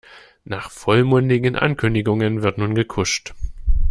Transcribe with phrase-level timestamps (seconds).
[0.45, 3.35] Nach vollmundigen Ankündigungen wird nun gekuscht.